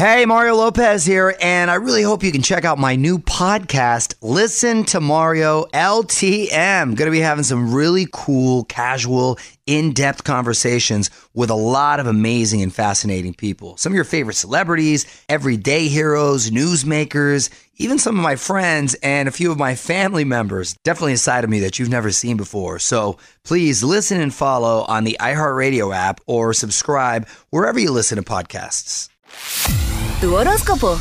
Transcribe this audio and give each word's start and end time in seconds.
Hey, 0.00 0.24
Mario 0.24 0.54
Lopez 0.54 1.04
here, 1.04 1.36
and 1.42 1.70
I 1.70 1.74
really 1.74 2.00
hope 2.00 2.22
you 2.22 2.32
can 2.32 2.40
check 2.40 2.64
out 2.64 2.78
my 2.78 2.96
new 2.96 3.18
podcast, 3.18 4.14
Listen 4.22 4.82
to 4.84 4.98
Mario 4.98 5.66
LTM. 5.74 6.96
Going 6.96 6.96
to 6.96 7.10
be 7.10 7.20
having 7.20 7.44
some 7.44 7.74
really 7.74 8.06
cool, 8.10 8.64
casual, 8.64 9.38
in 9.66 9.92
depth 9.92 10.24
conversations 10.24 11.10
with 11.34 11.50
a 11.50 11.54
lot 11.54 12.00
of 12.00 12.06
amazing 12.06 12.62
and 12.62 12.74
fascinating 12.74 13.34
people. 13.34 13.76
Some 13.76 13.92
of 13.92 13.94
your 13.94 14.04
favorite 14.04 14.36
celebrities, 14.36 15.04
everyday 15.28 15.88
heroes, 15.88 16.50
newsmakers, 16.50 17.50
even 17.76 17.98
some 17.98 18.16
of 18.16 18.22
my 18.22 18.36
friends, 18.36 18.94
and 19.02 19.28
a 19.28 19.32
few 19.32 19.52
of 19.52 19.58
my 19.58 19.74
family 19.74 20.24
members. 20.24 20.74
Definitely 20.82 21.12
a 21.12 21.18
side 21.18 21.44
of 21.44 21.50
me 21.50 21.60
that 21.60 21.78
you've 21.78 21.90
never 21.90 22.10
seen 22.10 22.38
before. 22.38 22.78
So 22.78 23.18
please 23.44 23.84
listen 23.84 24.18
and 24.18 24.32
follow 24.32 24.86
on 24.88 25.04
the 25.04 25.18
iHeartRadio 25.20 25.94
app 25.94 26.22
or 26.26 26.54
subscribe 26.54 27.28
wherever 27.50 27.78
you 27.78 27.90
listen 27.90 28.16
to 28.16 28.22
podcasts. 28.22 29.10
Tu 30.20 30.34
horóscopo. 30.34 31.00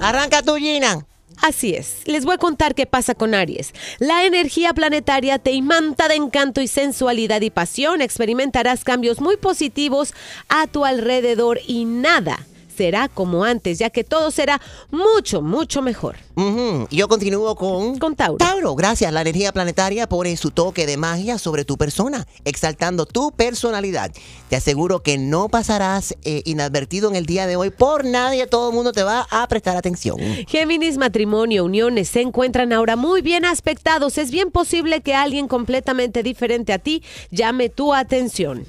Arranca 0.00 0.40
tu 0.42 0.54
Gina. 0.54 1.04
Así 1.42 1.74
es, 1.74 2.02
les 2.06 2.24
voy 2.24 2.34
a 2.34 2.38
contar 2.38 2.76
qué 2.76 2.86
pasa 2.86 3.14
con 3.14 3.34
Aries. 3.34 3.72
La 3.98 4.24
energía 4.24 4.72
planetaria 4.72 5.38
te 5.40 5.50
imanta 5.50 6.06
de 6.06 6.14
encanto 6.14 6.60
y 6.60 6.68
sensualidad 6.68 7.40
y 7.40 7.50
pasión. 7.50 8.00
Experimentarás 8.00 8.84
cambios 8.84 9.20
muy 9.20 9.36
positivos 9.36 10.14
a 10.48 10.68
tu 10.68 10.84
alrededor 10.84 11.58
y 11.66 11.86
nada 11.86 12.38
será 12.80 13.08
como 13.08 13.44
antes, 13.44 13.78
ya 13.78 13.90
que 13.90 14.04
todo 14.04 14.30
será 14.30 14.58
mucho, 14.90 15.42
mucho 15.42 15.82
mejor. 15.82 16.16
Ujú, 16.34 16.88
Yo 16.90 17.08
continúo 17.08 17.54
con... 17.54 17.98
Con 17.98 18.16
Tauro. 18.16 18.38
Tauro, 18.38 18.74
gracias. 18.74 19.12
La 19.12 19.20
energía 19.20 19.52
planetaria 19.52 20.08
pone 20.08 20.34
su 20.38 20.50
toque 20.50 20.86
de 20.86 20.96
magia 20.96 21.36
sobre 21.36 21.66
tu 21.66 21.76
persona, 21.76 22.26
exaltando 22.46 23.04
tu 23.04 23.32
personalidad. 23.32 24.10
Te 24.48 24.56
aseguro 24.56 25.02
que 25.02 25.18
no 25.18 25.50
pasarás 25.50 26.14
eh, 26.24 26.40
inadvertido 26.46 27.10
en 27.10 27.16
el 27.16 27.26
día 27.26 27.46
de 27.46 27.56
hoy 27.56 27.68
por 27.68 28.06
nadie. 28.06 28.46
Todo 28.46 28.70
el 28.70 28.74
mundo 28.74 28.92
te 28.92 29.02
va 29.02 29.26
a 29.30 29.46
prestar 29.46 29.76
atención. 29.76 30.18
Géminis, 30.48 30.96
matrimonio, 30.96 31.66
uniones 31.66 32.08
se 32.08 32.22
encuentran 32.22 32.72
ahora 32.72 32.96
muy 32.96 33.20
bien 33.20 33.44
aspectados. 33.44 34.16
Es 34.16 34.30
bien 34.30 34.50
posible 34.50 35.02
que 35.02 35.14
alguien 35.14 35.48
completamente 35.48 36.22
diferente 36.22 36.72
a 36.72 36.78
ti 36.78 37.02
llame 37.30 37.68
tu 37.68 37.92
atención. 37.92 38.64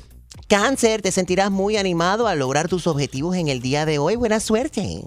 Cáncer, 0.52 1.02
te 1.02 1.13
sentirás 1.13 1.49
muy 1.49 1.77
animado 1.77 2.27
al 2.27 2.39
lograr 2.39 2.67
tus 2.67 2.85
objetivos 2.85 3.38
en 3.38 3.47
el 3.47 3.61
día 3.61 3.85
de 3.85 3.99
hoy. 3.99 4.17
Buena 4.17 4.41
suerte. 4.41 5.02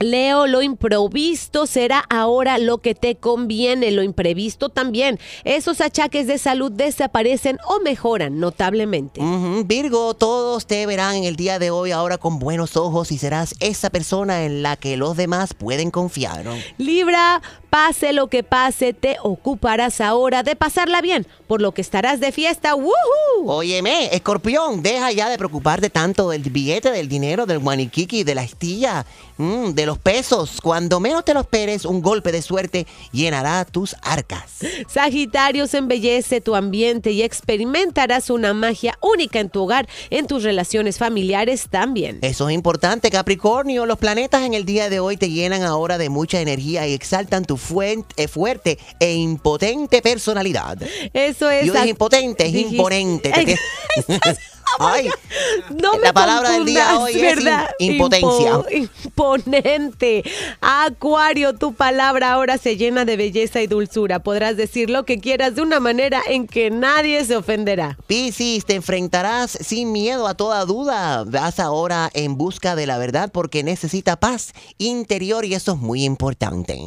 Leo, 0.00 0.46
lo 0.46 0.60
improvisto 0.60 1.66
será 1.66 2.04
ahora 2.10 2.58
lo 2.58 2.78
que 2.78 2.94
te 2.94 3.14
conviene, 3.14 3.92
lo 3.92 4.02
imprevisto 4.02 4.68
también. 4.68 5.18
Esos 5.44 5.80
achaques 5.80 6.26
de 6.26 6.38
salud 6.38 6.70
desaparecen 6.70 7.58
o 7.66 7.80
mejoran 7.80 8.38
notablemente. 8.38 9.20
Virgo, 9.64 10.14
todos 10.14 10.66
te 10.66 10.84
verán 10.86 11.14
en 11.16 11.24
el 11.24 11.36
día 11.36 11.58
de 11.58 11.70
hoy 11.70 11.92
ahora 11.92 12.18
con 12.18 12.38
buenos 12.38 12.76
ojos 12.76 13.12
y 13.12 13.18
serás 13.18 13.54
esa 13.60 13.90
persona 13.90 14.44
en 14.44 14.62
la 14.62 14.76
que 14.76 14.96
los 14.96 15.16
demás 15.16 15.54
pueden 15.54 15.90
confiar. 15.90 16.44
¿no? 16.44 16.54
Libra, 16.76 17.40
pase 17.74 18.12
lo 18.12 18.28
que 18.28 18.44
pase, 18.44 18.92
te 18.92 19.16
ocuparás 19.20 20.00
ahora 20.00 20.44
de 20.44 20.54
pasarla 20.54 21.00
bien, 21.00 21.26
por 21.48 21.60
lo 21.60 21.74
que 21.74 21.80
estarás 21.80 22.20
de 22.20 22.30
fiesta. 22.30 22.76
¡Woohoo! 22.76 22.94
Óyeme, 23.46 24.14
escorpión, 24.14 24.80
deja 24.80 25.10
ya 25.10 25.28
de 25.28 25.36
preocuparte 25.36 25.90
tanto 25.90 26.30
del 26.30 26.42
billete, 26.42 26.92
del 26.92 27.08
dinero, 27.08 27.46
del 27.46 27.58
guaniquiqui, 27.58 28.22
de 28.22 28.36
la 28.36 28.44
estilla, 28.44 29.04
mm, 29.38 29.70
de 29.70 29.86
los 29.86 29.98
pesos. 29.98 30.60
Cuando 30.62 31.00
menos 31.00 31.24
te 31.24 31.34
lo 31.34 31.40
esperes, 31.40 31.84
un 31.84 32.00
golpe 32.00 32.30
de 32.30 32.42
suerte 32.42 32.86
llenará 33.10 33.64
tus 33.64 33.96
arcas. 34.02 34.52
Sagitario, 34.86 35.66
se 35.66 35.78
embellece 35.78 36.40
tu 36.40 36.54
ambiente 36.54 37.10
y 37.10 37.22
experimentarás 37.22 38.30
una 38.30 38.54
magia 38.54 38.96
única 39.00 39.40
en 39.40 39.50
tu 39.50 39.62
hogar, 39.62 39.88
en 40.10 40.28
tus 40.28 40.44
relaciones 40.44 40.98
familiares 40.98 41.66
también. 41.68 42.20
Eso 42.22 42.48
es 42.48 42.54
importante, 42.54 43.10
Capricornio. 43.10 43.84
Los 43.84 43.98
planetas 43.98 44.42
en 44.42 44.54
el 44.54 44.64
día 44.64 44.88
de 44.88 45.00
hoy 45.00 45.16
te 45.16 45.28
llenan 45.28 45.62
ahora 45.64 45.98
de 45.98 46.08
mucha 46.08 46.40
energía 46.40 46.86
y 46.86 46.94
exaltan 46.94 47.44
tu 47.44 47.56
fuen- 47.68 48.04
eh, 48.16 48.28
fuerte 48.28 48.78
e 49.00 49.14
impotente 49.14 50.02
personalidad. 50.02 50.78
Eso 51.12 51.50
es. 51.50 51.66
Yo 51.66 51.72
dije 51.74 51.88
imponente, 51.90 52.46
es 52.46 52.54
imponente. 52.72 53.58
Ay, 54.78 55.08
No 55.80 55.92
me 55.98 56.06
La 56.06 56.12
palabra 56.12 56.50
del 56.52 56.64
día 56.64 56.98
hoy 56.98 57.12
es 57.14 57.20
¿verdad? 57.36 57.70
im- 57.78 57.92
impotencia. 57.92 58.52
Impo- 58.54 58.88
imponente. 59.04 60.24
Acuario, 60.60 61.54
tu 61.54 61.74
palabra 61.74 62.32
ahora 62.32 62.58
se 62.58 62.76
llena 62.76 63.04
de 63.04 63.16
belleza 63.16 63.60
y 63.62 63.66
dulzura. 63.66 64.20
Podrás 64.22 64.56
decir 64.56 64.90
lo 64.90 65.04
que 65.04 65.20
quieras 65.20 65.54
de 65.54 65.62
una 65.62 65.80
manera 65.80 66.20
en 66.28 66.46
que 66.48 66.70
nadie 66.70 67.24
se 67.24 67.36
ofenderá. 67.36 67.98
Piscis, 68.06 68.64
te 68.64 68.74
enfrentarás 68.74 69.50
sin 69.60 69.92
miedo 69.92 70.26
a 70.26 70.34
toda 70.34 70.64
duda. 70.64 71.24
Vas 71.24 71.60
ahora 71.60 72.10
en 72.14 72.36
busca 72.36 72.74
de 72.74 72.86
la 72.86 72.98
verdad 72.98 73.30
porque 73.32 73.62
necesita 73.62 74.16
paz 74.16 74.54
interior 74.78 75.44
y 75.44 75.54
eso 75.54 75.72
es 75.74 75.78
muy 75.78 76.04
importante. 76.04 76.80